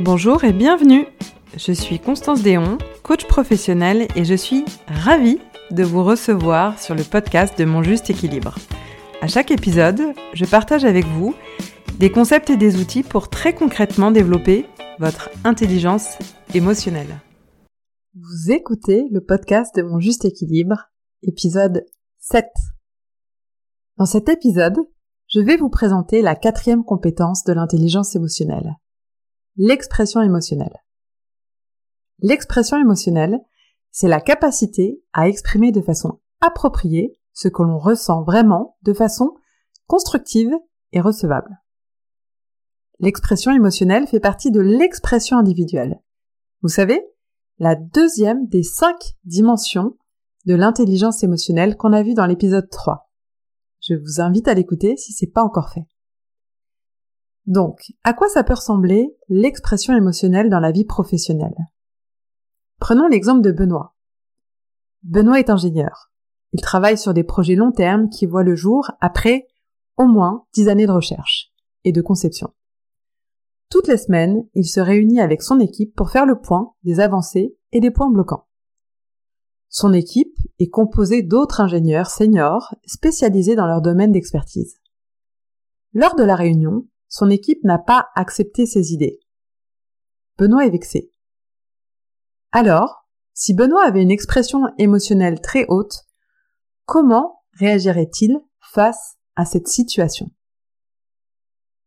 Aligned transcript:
Bonjour 0.00 0.42
et 0.42 0.52
bienvenue. 0.52 1.06
Je 1.56 1.70
suis 1.70 2.00
Constance 2.00 2.42
Déon, 2.42 2.78
coach 3.04 3.28
professionnel 3.28 4.08
et 4.16 4.24
je 4.24 4.34
suis 4.34 4.64
ravie 4.88 5.38
de 5.70 5.84
vous 5.84 6.02
recevoir 6.02 6.80
sur 6.80 6.96
le 6.96 7.04
podcast 7.04 7.56
de 7.56 7.64
Mon 7.64 7.80
Juste 7.80 8.10
Équilibre. 8.10 8.56
À 9.22 9.28
chaque 9.28 9.52
épisode, 9.52 10.02
je 10.32 10.44
partage 10.46 10.84
avec 10.84 11.06
vous 11.06 11.32
des 12.00 12.10
concepts 12.10 12.50
et 12.50 12.56
des 12.56 12.80
outils 12.80 13.04
pour 13.04 13.28
très 13.28 13.54
concrètement 13.54 14.10
développer 14.10 14.66
votre 14.98 15.30
intelligence 15.44 16.18
émotionnelle. 16.54 17.20
Vous 18.16 18.50
écoutez 18.50 19.06
le 19.12 19.20
podcast 19.20 19.76
de 19.76 19.82
Mon 19.82 20.00
Juste 20.00 20.24
Équilibre, 20.24 20.90
épisode 21.22 21.86
7. 22.18 22.46
Dans 23.96 24.06
cet 24.06 24.28
épisode, 24.28 24.76
je 25.28 25.38
vais 25.38 25.56
vous 25.56 25.70
présenter 25.70 26.20
la 26.20 26.34
quatrième 26.34 26.82
compétence 26.82 27.44
de 27.44 27.52
l'intelligence 27.52 28.16
émotionnelle 28.16 28.74
l'expression 29.56 30.20
émotionnelle. 30.22 30.82
L'expression 32.20 32.80
émotionnelle, 32.80 33.40
c'est 33.90 34.08
la 34.08 34.20
capacité 34.20 35.02
à 35.12 35.28
exprimer 35.28 35.72
de 35.72 35.80
façon 35.80 36.20
appropriée 36.40 37.18
ce 37.32 37.48
que 37.48 37.62
l'on 37.62 37.78
ressent 37.78 38.22
vraiment 38.22 38.76
de 38.82 38.92
façon 38.92 39.34
constructive 39.86 40.52
et 40.92 41.00
recevable. 41.00 41.60
L'expression 43.00 43.52
émotionnelle 43.52 44.06
fait 44.06 44.20
partie 44.20 44.50
de 44.50 44.60
l'expression 44.60 45.36
individuelle. 45.36 46.00
Vous 46.62 46.68
savez, 46.68 47.04
la 47.58 47.74
deuxième 47.74 48.46
des 48.46 48.62
cinq 48.62 48.96
dimensions 49.24 49.96
de 50.46 50.54
l'intelligence 50.54 51.22
émotionnelle 51.22 51.76
qu'on 51.76 51.92
a 51.92 52.02
vu 52.02 52.14
dans 52.14 52.26
l'épisode 52.26 52.68
3. 52.70 53.10
Je 53.80 53.94
vous 53.94 54.20
invite 54.20 54.48
à 54.48 54.54
l'écouter 54.54 54.96
si 54.96 55.12
c'est 55.12 55.30
pas 55.30 55.42
encore 55.42 55.70
fait. 55.70 55.86
Donc, 57.46 57.92
à 58.04 58.14
quoi 58.14 58.28
ça 58.28 58.42
peut 58.42 58.54
ressembler 58.54 59.14
l'expression 59.28 59.94
émotionnelle 59.94 60.48
dans 60.48 60.60
la 60.60 60.72
vie 60.72 60.84
professionnelle? 60.84 61.56
Prenons 62.80 63.06
l'exemple 63.06 63.42
de 63.42 63.52
Benoît. 63.52 63.94
Benoît 65.02 65.38
est 65.38 65.50
ingénieur. 65.50 66.10
Il 66.52 66.62
travaille 66.62 66.96
sur 66.96 67.12
des 67.12 67.24
projets 67.24 67.54
long 67.56 67.72
terme 67.72 68.08
qui 68.08 68.26
voient 68.26 68.44
le 68.44 68.56
jour 68.56 68.90
après 69.00 69.46
au 69.96 70.06
moins 70.06 70.46
dix 70.54 70.68
années 70.68 70.86
de 70.86 70.92
recherche 70.92 71.52
et 71.84 71.92
de 71.92 72.00
conception. 72.00 72.52
Toutes 73.70 73.88
les 73.88 73.98
semaines, 73.98 74.46
il 74.54 74.66
se 74.66 74.80
réunit 74.80 75.20
avec 75.20 75.42
son 75.42 75.60
équipe 75.60 75.94
pour 75.94 76.10
faire 76.10 76.26
le 76.26 76.40
point 76.40 76.74
des 76.84 77.00
avancées 77.00 77.56
et 77.72 77.80
des 77.80 77.90
points 77.90 78.10
bloquants. 78.10 78.46
Son 79.68 79.92
équipe 79.92 80.36
est 80.60 80.68
composée 80.68 81.22
d'autres 81.22 81.60
ingénieurs 81.60 82.08
seniors 82.08 82.74
spécialisés 82.86 83.56
dans 83.56 83.66
leur 83.66 83.82
domaine 83.82 84.12
d'expertise. 84.12 84.76
Lors 85.92 86.14
de 86.14 86.22
la 86.22 86.36
réunion, 86.36 86.86
son 87.14 87.30
équipe 87.30 87.62
n'a 87.62 87.78
pas 87.78 88.08
accepté 88.16 88.66
ses 88.66 88.92
idées. 88.92 89.20
Benoît 90.36 90.66
est 90.66 90.70
vexé. 90.70 91.12
Alors, 92.50 93.06
si 93.34 93.54
Benoît 93.54 93.84
avait 93.86 94.02
une 94.02 94.10
expression 94.10 94.62
émotionnelle 94.78 95.40
très 95.40 95.64
haute, 95.68 96.06
comment 96.86 97.44
réagirait-il 97.52 98.40
face 98.72 99.14
à 99.36 99.44
cette 99.44 99.68
situation? 99.68 100.32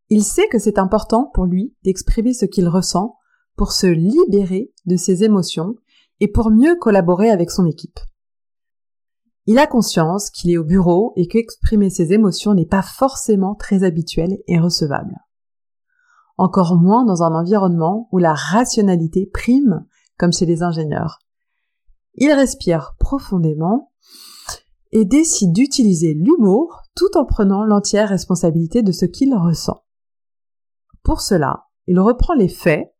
Il 0.08 0.24
sait 0.24 0.48
que 0.48 0.60
c'est 0.60 0.80
important 0.80 1.30
pour 1.34 1.44
lui 1.44 1.76
d'exprimer 1.84 2.34
ce 2.34 2.46
qu'il 2.46 2.70
ressent 2.70 3.18
pour 3.58 3.74
se 3.74 3.88
libérer 3.88 4.72
de 4.86 4.96
ses 4.96 5.26
émotions 5.26 5.76
et 6.22 6.30
pour 6.30 6.52
mieux 6.52 6.78
collaborer 6.78 7.32
avec 7.32 7.52
son 7.52 7.66
équipe. 7.66 8.00
Il 9.50 9.60
a 9.60 9.66
conscience 9.66 10.30
qu'il 10.30 10.52
est 10.52 10.58
au 10.58 10.66
bureau 10.66 11.14
et 11.16 11.26
qu'exprimer 11.26 11.90
ses 11.90 12.12
émotions 12.12 12.54
n'est 12.54 12.66
pas 12.66 12.82
forcément 12.82 13.56
très 13.56 13.86
habituel 13.86 14.40
et 14.46 14.60
recevable. 14.60 15.16
Encore 16.36 16.76
moins 16.76 17.06
dans 17.06 17.24
un 17.24 17.34
environnement 17.34 18.10
où 18.12 18.18
la 18.18 18.34
rationalité 18.34 19.30
prime, 19.34 19.86
comme 20.18 20.34
chez 20.34 20.46
les 20.46 20.64
ingénieurs. 20.64 21.20
Il 22.16 22.30
respire 22.34 22.96
profondément 23.00 23.94
et 24.92 25.06
décide 25.06 25.54
d'utiliser 25.54 26.14
l'humour 26.14 26.84
tout 26.94 27.18
en 27.18 27.24
prenant 27.24 27.64
l'entière 27.64 28.10
responsabilité 28.10 28.84
de 28.84 28.92
ce 28.92 29.06
qu'il 29.06 29.34
ressent. 29.34 29.82
Pour 31.04 31.22
cela, 31.22 31.68
il 31.88 32.02
reprend 32.02 32.34
les 32.34 32.50
faits 32.50 32.94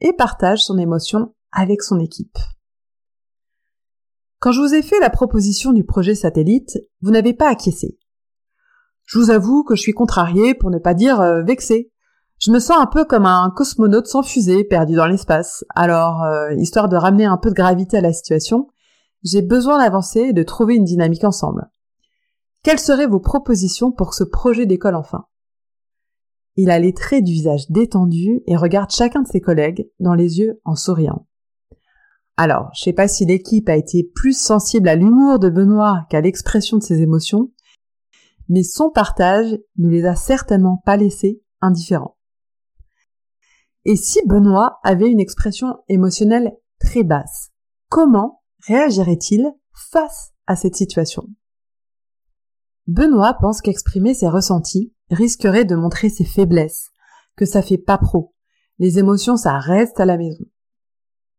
et 0.00 0.14
partage 0.14 0.62
son 0.62 0.78
émotion 0.78 1.34
avec 1.52 1.82
son 1.82 1.98
équipe. 1.98 2.38
Quand 4.38 4.52
je 4.52 4.60
vous 4.60 4.74
ai 4.74 4.82
fait 4.82 5.00
la 5.00 5.10
proposition 5.10 5.72
du 5.72 5.84
projet 5.84 6.14
satellite, 6.14 6.78
vous 7.00 7.10
n'avez 7.10 7.32
pas 7.32 7.48
acquiescé. 7.48 7.98
Je 9.04 9.18
vous 9.18 9.30
avoue 9.30 9.64
que 9.64 9.74
je 9.74 9.80
suis 9.80 9.92
contrariée, 9.92 10.54
pour 10.54 10.70
ne 10.70 10.78
pas 10.78 10.94
dire 10.94 11.20
euh, 11.20 11.42
vexée. 11.42 11.90
Je 12.38 12.50
me 12.50 12.58
sens 12.58 12.76
un 12.78 12.86
peu 12.86 13.04
comme 13.04 13.24
un 13.24 13.50
cosmonaute 13.54 14.08
sans 14.08 14.22
fusée 14.22 14.64
perdu 14.64 14.94
dans 14.94 15.06
l'espace. 15.06 15.64
Alors, 15.74 16.22
euh, 16.24 16.52
histoire 16.54 16.88
de 16.88 16.96
ramener 16.96 17.24
un 17.24 17.38
peu 17.38 17.48
de 17.48 17.54
gravité 17.54 17.96
à 17.96 18.02
la 18.02 18.12
situation, 18.12 18.68
j'ai 19.22 19.42
besoin 19.42 19.78
d'avancer 19.78 20.20
et 20.20 20.32
de 20.34 20.42
trouver 20.42 20.74
une 20.74 20.84
dynamique 20.84 21.24
ensemble. 21.24 21.70
Quelles 22.62 22.78
seraient 22.78 23.06
vos 23.06 23.20
propositions 23.20 23.90
pour 23.90 24.12
ce 24.12 24.24
projet 24.24 24.66
d'école 24.66 24.96
enfin? 24.96 25.24
Il 26.56 26.70
a 26.70 26.78
les 26.78 26.92
traits 26.92 27.24
du 27.24 27.32
visage 27.32 27.70
détendu 27.70 28.42
et 28.46 28.56
regarde 28.56 28.90
chacun 28.90 29.22
de 29.22 29.28
ses 29.28 29.40
collègues 29.40 29.90
dans 30.00 30.14
les 30.14 30.40
yeux 30.40 30.60
en 30.64 30.74
souriant. 30.74 31.26
Alors, 32.36 32.70
je 32.74 32.82
sais 32.82 32.92
pas 32.92 33.08
si 33.08 33.24
l'équipe 33.24 33.68
a 33.68 33.76
été 33.76 34.04
plus 34.14 34.38
sensible 34.38 34.88
à 34.88 34.94
l'humour 34.94 35.38
de 35.38 35.48
Benoît 35.48 36.06
qu'à 36.10 36.20
l'expression 36.20 36.76
de 36.76 36.82
ses 36.82 37.00
émotions, 37.00 37.50
mais 38.48 38.62
son 38.62 38.90
partage 38.90 39.58
ne 39.78 39.88
les 39.88 40.04
a 40.04 40.14
certainement 40.14 40.82
pas 40.84 40.96
laissés 40.96 41.42
indifférents. 41.60 42.16
Et 43.84 43.96
si 43.96 44.20
Benoît 44.26 44.78
avait 44.82 45.10
une 45.10 45.20
expression 45.20 45.78
émotionnelle 45.88 46.52
très 46.78 47.04
basse, 47.04 47.52
comment 47.88 48.42
réagirait-il 48.66 49.50
face 49.72 50.32
à 50.46 50.56
cette 50.56 50.76
situation? 50.76 51.28
Benoît 52.86 53.34
pense 53.40 53.62
qu'exprimer 53.62 54.12
ses 54.12 54.28
ressentis 54.28 54.92
risquerait 55.10 55.64
de 55.64 55.74
montrer 55.74 56.08
ses 56.08 56.24
faiblesses, 56.24 56.90
que 57.36 57.44
ça 57.44 57.62
fait 57.62 57.78
pas 57.78 57.98
pro. 57.98 58.34
Les 58.78 58.98
émotions, 58.98 59.36
ça 59.36 59.58
reste 59.58 60.00
à 60.00 60.04
la 60.04 60.18
maison. 60.18 60.44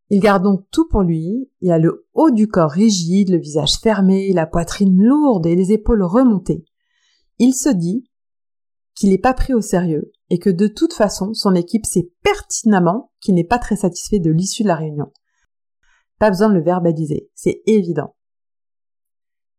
Il 0.09 0.21
garde 0.21 0.43
donc 0.43 0.65
tout 0.71 0.87
pour 0.87 1.01
lui, 1.01 1.51
il 1.59 1.71
a 1.71 1.79
le 1.79 2.07
haut 2.13 2.31
du 2.31 2.47
corps 2.47 2.71
rigide, 2.71 3.29
le 3.29 3.39
visage 3.39 3.77
fermé, 3.79 4.31
la 4.31 4.47
poitrine 4.47 4.95
lourde 5.03 5.45
et 5.45 5.55
les 5.55 5.73
épaules 5.73 6.03
remontées. 6.03 6.63
Il 7.39 7.53
se 7.53 7.69
dit 7.69 8.09
qu'il 8.95 9.09
n'est 9.09 9.17
pas 9.17 9.33
pris 9.33 9.53
au 9.53 9.61
sérieux 9.61 10.11
et 10.29 10.39
que 10.39 10.49
de 10.49 10.67
toute 10.67 10.93
façon 10.93 11.33
son 11.33 11.55
équipe 11.55 11.85
sait 11.85 12.09
pertinemment 12.23 13.11
qu'il 13.19 13.35
n'est 13.35 13.43
pas 13.43 13.59
très 13.59 13.75
satisfait 13.75 14.19
de 14.19 14.31
l'issue 14.31 14.63
de 14.63 14.69
la 14.69 14.75
réunion. 14.75 15.11
Pas 16.19 16.29
besoin 16.29 16.49
de 16.49 16.55
le 16.55 16.63
verbaliser, 16.63 17.29
c'est 17.35 17.61
évident. 17.65 18.15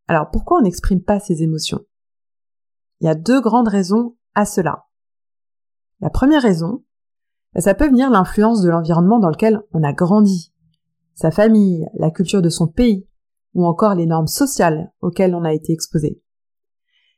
Alors 0.09 0.31
pourquoi 0.31 0.59
on 0.59 0.63
n'exprime 0.63 1.03
pas 1.03 1.21
ses 1.21 1.43
émotions? 1.43 1.85
Il 3.01 3.05
y 3.05 3.11
a 3.11 3.15
deux 3.15 3.41
grandes 3.41 3.69
raisons 3.69 4.17
à 4.35 4.45
cela. 4.45 4.87
La 6.01 6.11
première 6.11 6.43
raison, 6.43 6.85
ça 7.57 7.75
peut 7.75 7.89
venir 7.89 8.11
l'influence 8.11 8.63
de 8.63 8.71
l'environnement 8.71 9.19
dans 9.19 9.31
lequel 9.31 9.61
on 9.73 9.83
a 9.83 9.93
grandi, 9.93 10.53
sa 11.15 11.31
famille, 11.31 11.87
la 11.95 12.11
culture 12.11 12.43
de 12.43 12.49
son 12.49 12.69
pays, 12.69 13.07
ou 13.55 13.67
encore 13.67 13.95
les 13.95 14.07
normes 14.07 14.29
sociales 14.29 14.93
auxquelles 15.01 15.35
on 15.35 15.45
a 15.45 15.53
été 15.53 15.73
exposé. 15.73 16.23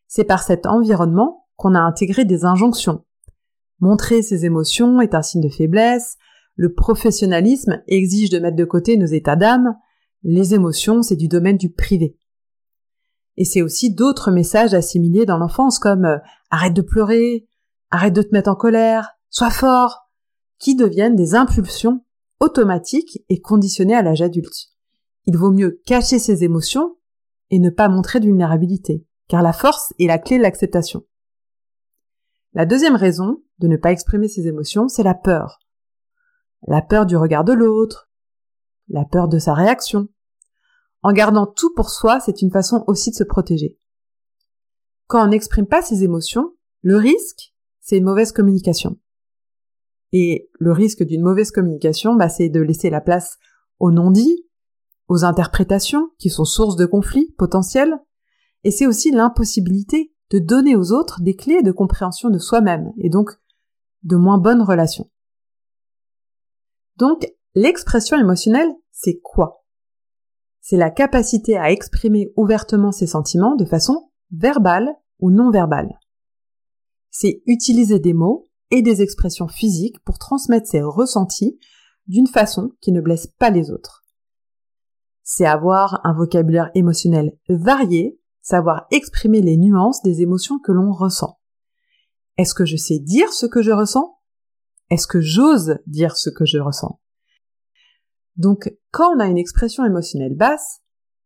C'est 0.07 0.25
par 0.25 0.43
cet 0.43 0.67
environnement 0.67 1.47
qu'on 1.57 1.75
a 1.75 1.81
intégré 1.81 2.25
des 2.25 2.45
injonctions. 2.45 3.05
Montrer 3.81 4.23
ses 4.23 4.45
émotions 4.45 5.01
est 5.01 5.15
un 5.15 5.23
signe 5.23 5.43
de 5.43 5.49
faiblesse, 5.49 6.17
le 6.55 6.73
professionnalisme 6.73 7.83
exige 7.87 8.31
de 8.31 8.39
mettre 8.39 8.57
de 8.57 8.65
côté 8.65 8.97
nos 8.97 9.07
états 9.07 9.37
d'âme, 9.37 9.75
les 10.23 10.55
émotions 10.55 11.03
c'est 11.03 11.17
du 11.17 11.29
domaine 11.29 11.57
du 11.57 11.71
privé. 11.71 12.17
Et 13.37 13.45
c'est 13.45 13.63
aussi 13.63 13.95
d'autres 13.95 14.31
messages 14.31 14.75
assimilés 14.75 15.25
dans 15.25 15.39
l'enfance 15.39 15.79
comme 15.79 16.05
euh, 16.05 16.19
arrête 16.51 16.75
de 16.75 16.83
pleurer, 16.83 17.49
arrête 17.91 18.13
de 18.13 18.23
te 18.23 18.33
mettre 18.33 18.51
en 18.51 18.55
colère, 18.55 19.13
sois 19.31 19.51
fort, 19.51 20.10
qui 20.61 20.77
deviennent 20.77 21.17
des 21.17 21.35
impulsions 21.35 22.05
automatiques 22.39 23.25
et 23.29 23.41
conditionnées 23.41 23.97
à 23.97 24.03
l'âge 24.03 24.23
adulte. 24.23 24.69
Il 25.27 25.37
vaut 25.37 25.51
mieux 25.51 25.81
cacher 25.87 26.19
ses 26.19 26.45
émotions 26.45 26.97
et 27.51 27.59
ne 27.59 27.71
pas 27.71 27.89
montrer 27.89 28.21
de 28.21 28.27
vulnérabilité, 28.27 29.05
car 29.27 29.43
la 29.43 29.53
force 29.53 29.93
est 29.99 30.07
la 30.07 30.19
clé 30.19 30.39
de 30.39 30.43
l'acceptation. 30.43 31.05
La 32.53 32.67
deuxième 32.67 32.97
raison 32.97 33.43
de 33.59 33.69
ne 33.69 33.77
pas 33.77 33.93
exprimer 33.93 34.29
ses 34.29 34.47
émotions, 34.47 34.89
c'est 34.89 35.03
la 35.03 35.15
peur. 35.15 35.59
La 36.67 36.83
peur 36.83 37.07
du 37.07 37.17
regard 37.17 37.45
de 37.45 37.53
l'autre, 37.53 38.11
la 38.89 39.05
peur 39.05 39.29
de 39.29 39.39
sa 39.39 39.55
réaction. 39.55 40.09
En 41.03 41.13
gardant 41.13 41.47
tout 41.47 41.73
pour 41.75 41.91
soi, 41.91 42.21
c'est 42.21 42.43
une 42.43 42.51
façon 42.51 42.85
aussi 42.87 43.11
de 43.11 43.17
se 43.17 43.25
protéger. 43.25 43.79
Quand 45.07 45.25
on 45.25 45.29
n'exprime 45.29 45.67
pas 45.67 45.83
ses 45.83 46.05
émotions, 46.05 46.55
le 46.83 46.97
risque, 46.97 47.55
c'est 47.81 47.99
une 47.99 48.05
mauvaise 48.05 48.33
communication. 48.33 48.99
Et 50.13 50.51
le 50.59 50.73
risque 50.73 51.03
d'une 51.03 51.23
mauvaise 51.23 51.51
communication, 51.51 52.15
bah, 52.15 52.29
c'est 52.29 52.49
de 52.49 52.61
laisser 52.61 52.91
la 52.91 53.01
place 53.01 53.39
aux 53.79 53.91
non-dits, 53.91 54.47
aux 55.09 55.25
interprétations 55.25 56.11
qui 56.19 56.31
sont 56.31 56.45
source 56.45 56.77
de 56.77 56.87
conflits 56.87 57.35
potentiels, 57.39 57.99
et 58.65 58.71
c'est 58.71 58.87
aussi 58.87 59.11
l'impossibilité 59.11 60.13
de 60.31 60.39
donner 60.39 60.77
aux 60.77 60.93
autres 60.93 61.21
des 61.23 61.35
clés 61.35 61.63
de 61.63 61.73
compréhension 61.73 62.31
de 62.31 62.39
soi-même, 62.39 62.93
et 62.99 63.09
donc 63.09 63.31
de 64.03 64.17
moins 64.17 64.39
bonnes 64.39 64.63
relations. 64.63 65.11
Donc, 66.97 67.27
l'expression 67.55 68.19
émotionnelle, 68.19 68.71
c'est 68.93 69.21
quoi? 69.21 69.65
C'est 70.61 70.77
la 70.77 70.91
capacité 70.91 71.57
à 71.57 71.71
exprimer 71.71 72.33
ouvertement 72.37 72.93
ses 72.93 73.07
sentiments 73.07 73.57
de 73.57 73.65
façon 73.65 74.11
verbale 74.31 74.91
ou 75.19 75.31
non 75.31 75.51
verbale. 75.51 75.99
C'est 77.11 77.43
utiliser 77.47 77.99
des 77.99 78.13
mots 78.13 78.50
et 78.71 78.83
des 78.83 79.03
expressions 79.03 79.49
physiques 79.49 80.03
pour 80.05 80.19
transmettre 80.19 80.69
ses 80.69 80.83
ressentis 80.83 81.59
d'une 82.07 82.27
façon 82.27 82.73
qui 82.81 82.93
ne 82.93 83.01
blesse 83.01 83.27
pas 83.27 83.51
les 83.51 83.71
autres. 83.71 84.05
C'est 85.23 85.47
avoir 85.47 86.01
un 86.05 86.13
vocabulaire 86.13 86.71
émotionnel 86.75 87.37
varié, 87.49 88.19
savoir 88.43 88.87
exprimer 88.91 89.43
les 89.43 89.57
nuances 89.57 90.03
des 90.03 90.23
émotions 90.23 90.59
que 90.59 90.73
l'on 90.73 90.93
ressent. 90.93 91.39
Est-ce 92.37 92.55
que 92.55 92.65
je 92.65 92.77
sais 92.77 92.99
dire 92.99 93.33
ce 93.33 93.47
que 93.47 93.63
je 93.63 93.71
ressens? 93.71 94.19
Est-ce 94.91 95.07
que 95.07 95.21
j'ose 95.21 95.79
dire 95.87 96.17
ce 96.17 96.31
que 96.31 96.45
je 96.45 96.59
ressens? 96.59 97.01
Donc, 98.37 98.75
quand 98.91 99.15
on 99.15 99.21
a 99.21 99.27
une 99.27 99.39
expression 99.39 99.85
émotionnelle 99.85 100.35
basse, 100.35 100.81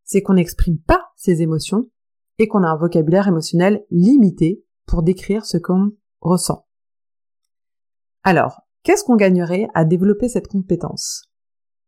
c'est 0.04 0.22
qu'on 0.22 0.34
n'exprime 0.34 0.78
pas 0.78 1.06
ses 1.16 1.40
émotions 1.42 1.88
et 2.38 2.48
qu'on 2.48 2.62
a 2.62 2.68
un 2.68 2.76
vocabulaire 2.76 3.28
émotionnel 3.28 3.84
limité 3.90 4.64
pour 4.86 5.02
décrire 5.02 5.46
ce 5.46 5.56
qu'on 5.56 5.92
ressent. 6.20 6.63
Alors, 8.26 8.62
qu'est-ce 8.82 9.04
qu'on 9.04 9.16
gagnerait 9.16 9.68
à 9.74 9.84
développer 9.84 10.30
cette 10.30 10.48
compétence? 10.48 11.24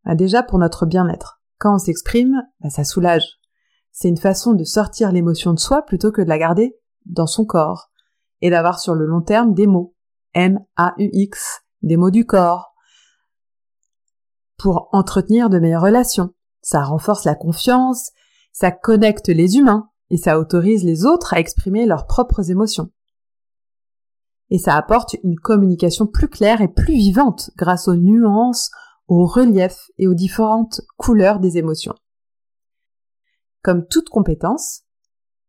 Ah, 0.05 0.15
Déjà 0.15 0.43
pour 0.43 0.59
notre 0.59 0.85
bien-être. 0.85 1.41
Quand 1.59 1.75
on 1.75 1.79
s'exprime, 1.79 2.43
bah, 2.61 2.69
ça 2.69 2.85
soulage. 2.85 3.41
C'est 3.91 4.09
une 4.09 4.19
façon 4.19 4.53
de 4.53 4.63
sortir 4.63 5.11
l'émotion 5.11 5.55
de 5.55 5.59
soi 5.59 5.81
plutôt 5.83 6.13
que 6.13 6.21
de 6.21 6.29
la 6.29 6.39
garder 6.39 6.77
dans 7.07 7.27
son 7.27 7.47
corps 7.47 7.91
et 8.43 8.51
d'avoir 8.51 8.79
sur 8.79 8.95
le 8.95 9.07
long 9.07 9.23
terme 9.23 9.55
des 9.55 9.67
mots. 9.67 9.95
M-A-U-X, 10.35 11.63
des 11.81 11.97
mots 11.97 12.11
du 12.11 12.27
corps. 12.27 12.75
Pour 14.59 14.91
entretenir 14.93 15.49
de 15.49 15.59
meilleures 15.59 15.83
relations. 15.83 16.35
Ça 16.61 16.83
renforce 16.83 17.25
la 17.25 17.35
confiance, 17.35 18.11
ça 18.53 18.71
connecte 18.71 19.29
les 19.29 19.57
humains 19.57 19.89
et 20.11 20.19
ça 20.19 20.39
autorise 20.39 20.85
les 20.85 21.07
autres 21.07 21.33
à 21.33 21.41
exprimer 21.41 21.87
leurs 21.87 22.07
propres 22.07 22.51
émotions 22.51 22.91
et 24.51 24.59
ça 24.59 24.77
apporte 24.77 25.17
une 25.25 25.39
communication 25.39 26.07
plus 26.07 26.29
claire 26.29 26.61
et 26.61 26.69
plus 26.69 26.95
vivante 26.95 27.51
grâce 27.57 27.89
aux 27.89 27.97
nuances, 27.97 28.71
au 29.09 29.27
relief 29.27 29.91
et 29.99 30.07
aux 30.07 30.15
différentes 30.15 30.81
couleurs 30.97 31.41
des 31.41 31.59
émotions. 31.59 31.95
Comme 33.63 33.87
toute 33.87 34.09
compétence, 34.09 34.83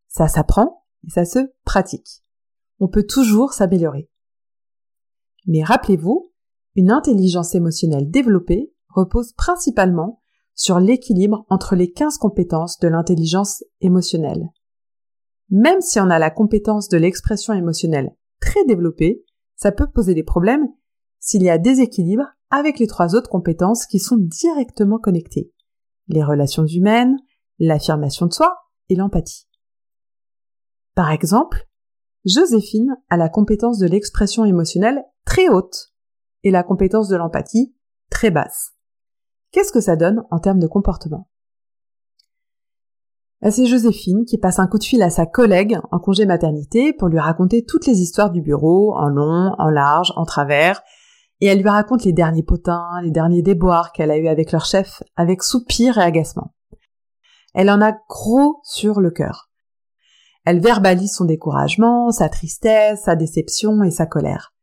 ça 0.08 0.28
s'apprend 0.28 0.86
et 1.06 1.12
ça 1.12 1.26
se 1.26 1.40
pratique. 1.64 2.24
On 2.80 2.88
peut 2.88 3.06
toujours 3.06 3.54
s'améliorer. 3.54 4.10
Mais 5.46 5.64
rappelez-vous, 5.64 6.32
une 6.76 6.92
intelligence 6.92 7.56
émotionnelle 7.56 8.10
développée 8.10 8.74
repose 8.90 9.34
principalement 9.34 10.22
sur 10.54 10.80
l'équilibre 10.80 11.46
entre 11.50 11.76
les 11.76 11.92
15 11.92 12.18
compétences 12.18 12.80
de 12.80 12.88
l'intelligence 12.88 13.64
émotionnelle. 13.80 14.50
Même 15.50 15.82
si 15.82 16.00
on 16.00 16.10
a 16.10 16.20
la 16.20 16.32
compétence 16.32 16.90
de 16.90 16.98
l'expression 16.98 17.54
émotionnelle 17.54 18.17
très 18.40 18.66
développé, 18.66 19.24
ça 19.56 19.72
peut 19.72 19.88
poser 19.88 20.14
des 20.14 20.24
problèmes 20.24 20.68
s'il 21.20 21.44
y 21.44 21.50
a 21.50 21.58
déséquilibre 21.58 22.26
avec 22.50 22.80
les 22.80 22.88
trois 22.88 23.16
autres 23.16 23.30
compétences 23.30 23.86
qui 23.86 24.00
sont 24.00 24.18
directement 24.18 25.00
connectées. 25.00 25.52
Les 26.08 26.24
relations 26.24 26.66
humaines, 26.66 27.18
l'affirmation 27.60 28.28
de 28.28 28.34
soi 28.34 28.56
et 28.90 28.96
l'empathie. 28.96 29.48
Par 30.96 31.12
exemple, 31.12 31.68
Joséphine 32.26 32.96
a 33.10 33.18
la 33.18 33.30
compétence 33.30 33.78
de 33.78 33.88
l'expression 33.88 34.46
émotionnelle 34.46 35.04
très 35.26 35.50
haute 35.50 35.94
et 36.44 36.52
la 36.52 36.64
compétence 36.64 37.10
de 37.10 37.16
l'empathie 37.16 37.76
très 38.10 38.32
basse. 38.32 38.74
Qu'est-ce 39.52 39.72
que 39.72 39.82
ça 39.82 39.96
donne 39.96 40.24
en 40.32 40.40
termes 40.40 40.60
de 40.60 40.68
comportement? 40.68 41.30
C'est 43.44 43.66
Joséphine 43.66 44.26
qui 44.26 44.38
passe 44.38 44.60
un 44.60 44.68
coup 44.68 44.78
de 44.78 44.84
fil 44.84 45.02
à 45.04 45.10
sa 45.10 45.26
collègue 45.26 45.78
en 45.92 46.00
congé 46.00 46.26
maternité 46.26 46.94
pour 46.94 47.08
lui 47.08 47.20
raconter 47.20 47.64
toutes 47.64 47.86
les 47.86 48.02
histoires 48.02 48.32
du 48.32 48.42
bureau, 48.42 48.96
en 48.96 49.08
long, 49.08 49.54
en 49.58 49.70
large, 49.70 50.12
en 50.16 50.26
travers, 50.26 50.82
et 51.40 51.46
elle 51.46 51.62
lui 51.62 51.70
raconte 51.70 52.04
les 52.04 52.14
derniers 52.14 52.44
potins, 52.44 53.00
les 53.04 53.12
derniers 53.12 53.44
déboires 53.44 53.92
qu'elle 53.92 54.12
a 54.12 54.18
eus 54.18 54.28
avec 54.28 54.52
leur 54.52 54.66
chef, 54.66 55.04
avec 55.16 55.44
soupir 55.44 55.98
et 55.98 56.04
agacement. 56.04 56.54
Elle 57.54 57.70
en 57.70 57.82
a 57.82 57.94
gros 58.10 58.60
sur 58.64 59.00
le 59.00 59.12
cœur. 59.12 59.50
Elle 60.46 60.60
verbalise 60.60 61.14
son 61.14 61.26
découragement, 61.26 62.10
sa 62.12 62.30
tristesse, 62.30 63.04
sa 63.04 63.16
déception 63.16 63.84
et 63.84 63.92
sa 63.92 64.06
colère. 64.06 64.54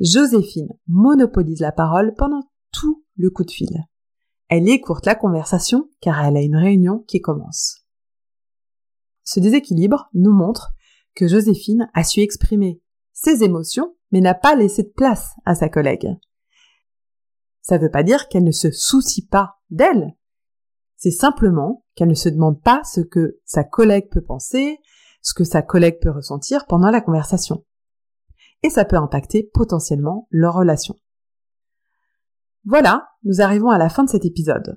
Joséphine 0.00 0.70
monopolise 0.88 1.60
la 1.60 1.72
parole 1.72 2.14
pendant 2.16 2.42
tout 2.72 3.04
le 3.16 3.30
coup 3.30 3.44
de 3.44 3.50
fil. 3.50 3.86
Elle 4.54 4.68
écourte 4.68 5.06
la 5.06 5.14
conversation 5.14 5.88
car 6.02 6.22
elle 6.22 6.36
a 6.36 6.42
une 6.42 6.56
réunion 6.56 6.98
qui 7.08 7.22
commence. 7.22 7.86
Ce 9.24 9.40
déséquilibre 9.40 10.10
nous 10.12 10.34
montre 10.34 10.74
que 11.14 11.26
Joséphine 11.26 11.88
a 11.94 12.04
su 12.04 12.20
exprimer 12.20 12.82
ses 13.14 13.44
émotions 13.44 13.96
mais 14.10 14.20
n'a 14.20 14.34
pas 14.34 14.54
laissé 14.54 14.82
de 14.82 14.92
place 14.94 15.30
à 15.46 15.54
sa 15.54 15.70
collègue. 15.70 16.06
Ça 17.62 17.78
ne 17.78 17.82
veut 17.82 17.90
pas 17.90 18.02
dire 18.02 18.28
qu'elle 18.28 18.44
ne 18.44 18.50
se 18.50 18.70
soucie 18.70 19.26
pas 19.26 19.54
d'elle. 19.70 20.18
C'est 20.96 21.10
simplement 21.10 21.86
qu'elle 21.94 22.08
ne 22.08 22.14
se 22.14 22.28
demande 22.28 22.60
pas 22.60 22.82
ce 22.84 23.00
que 23.00 23.40
sa 23.46 23.64
collègue 23.64 24.10
peut 24.10 24.20
penser, 24.22 24.76
ce 25.22 25.32
que 25.32 25.44
sa 25.44 25.62
collègue 25.62 25.98
peut 25.98 26.10
ressentir 26.10 26.66
pendant 26.66 26.90
la 26.90 27.00
conversation. 27.00 27.64
Et 28.62 28.68
ça 28.68 28.84
peut 28.84 28.96
impacter 28.96 29.50
potentiellement 29.54 30.28
leur 30.30 30.56
relation. 30.56 30.96
Voilà, 32.64 33.08
nous 33.24 33.40
arrivons 33.40 33.70
à 33.70 33.78
la 33.78 33.88
fin 33.88 34.04
de 34.04 34.08
cet 34.08 34.24
épisode. 34.24 34.76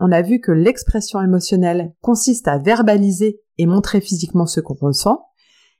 On 0.00 0.10
a 0.10 0.22
vu 0.22 0.40
que 0.40 0.50
l'expression 0.50 1.20
émotionnelle 1.20 1.94
consiste 2.00 2.48
à 2.48 2.58
verbaliser 2.58 3.40
et 3.58 3.66
montrer 3.66 4.00
physiquement 4.00 4.46
ce 4.46 4.60
qu'on 4.60 4.74
ressent, 4.74 5.26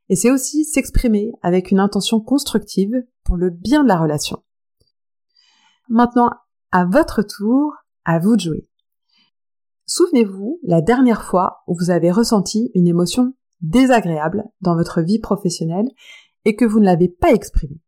et 0.09 0.17
c'est 0.17 0.31
aussi 0.31 0.65
s'exprimer 0.65 1.33
avec 1.43 1.71
une 1.71 1.81
intention 1.81 2.21
constructive 2.21 2.95
pour 3.25 3.37
le 3.37 3.51
bien 3.51 3.83
de 3.83 3.89
la 3.89 3.99
relation. 3.99 4.43
Maintenant, 5.89 6.31
à 6.71 6.85
votre 6.85 7.23
tour, 7.23 7.73
à 8.05 8.19
vous 8.19 8.37
de 8.37 8.41
jouer. 8.41 8.69
Souvenez-vous 9.87 10.61
la 10.63 10.83
dernière 10.83 11.25
fois 11.25 11.63
où 11.67 11.77
vous 11.77 11.91
avez 11.91 12.13
ressenti 12.13 12.71
une 12.75 12.87
émotion 12.87 13.35
désagréable 13.61 14.45
dans 14.61 14.77
votre 14.77 15.01
vie 15.01 15.19
professionnelle 15.19 15.89
et 16.45 16.55
que 16.55 16.65
vous 16.65 16.79
ne 16.79 16.85
l'avez 16.85 17.09
pas 17.09 17.33
exprimée. 17.33 17.81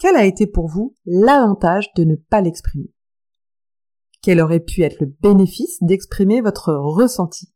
Quel 0.00 0.16
a 0.16 0.24
été 0.24 0.46
pour 0.46 0.66
vous 0.66 0.94
l'avantage 1.04 1.92
de 1.94 2.04
ne 2.04 2.16
pas 2.16 2.40
l'exprimer? 2.40 2.90
Quel 4.22 4.40
aurait 4.40 4.60
pu 4.60 4.82
être 4.82 4.98
le 4.98 5.14
bénéfice 5.20 5.76
d'exprimer 5.82 6.40
votre 6.40 6.72
ressenti? 6.72 7.52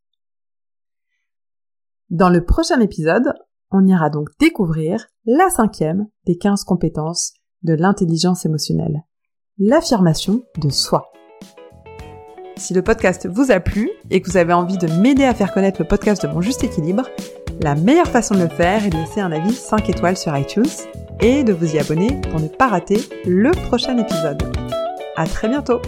Dans 2.10 2.28
le 2.28 2.44
prochain 2.44 2.80
épisode, 2.80 3.32
on 3.70 3.86
ira 3.86 4.10
donc 4.10 4.28
découvrir 4.38 5.06
la 5.24 5.48
cinquième 5.48 6.06
des 6.26 6.36
15 6.36 6.64
compétences 6.64 7.32
de 7.62 7.72
l'intelligence 7.72 8.44
émotionnelle, 8.44 9.04
l'affirmation 9.56 10.44
de 10.58 10.68
soi. 10.68 11.10
Si 12.56 12.72
le 12.72 12.82
podcast 12.82 13.26
vous 13.26 13.50
a 13.50 13.60
plu 13.60 13.90
et 14.10 14.20
que 14.20 14.30
vous 14.30 14.36
avez 14.36 14.52
envie 14.52 14.78
de 14.78 14.86
m'aider 15.00 15.24
à 15.24 15.34
faire 15.34 15.52
connaître 15.52 15.80
le 15.80 15.88
podcast 15.88 16.22
de 16.22 16.28
mon 16.28 16.40
juste 16.40 16.62
équilibre, 16.62 17.08
la 17.60 17.74
meilleure 17.74 18.08
façon 18.08 18.34
de 18.34 18.42
le 18.42 18.48
faire 18.48 18.86
est 18.86 18.90
de 18.90 18.96
laisser 18.96 19.20
un 19.20 19.32
avis 19.32 19.52
5 19.52 19.88
étoiles 19.90 20.16
sur 20.16 20.36
iTunes 20.36 20.64
et 21.20 21.42
de 21.42 21.52
vous 21.52 21.74
y 21.74 21.78
abonner 21.78 22.20
pour 22.30 22.40
ne 22.40 22.48
pas 22.48 22.68
rater 22.68 23.00
le 23.26 23.50
prochain 23.68 23.98
épisode. 23.98 24.42
À 25.16 25.26
très 25.26 25.48
bientôt! 25.48 25.80